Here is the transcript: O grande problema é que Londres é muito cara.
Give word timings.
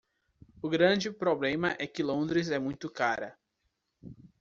O 0.63 0.67
grande 0.67 1.11
problema 1.13 1.75
é 1.77 1.85
que 1.85 2.01
Londres 2.01 2.49
é 2.49 2.57
muito 2.57 2.89
cara. 2.89 3.37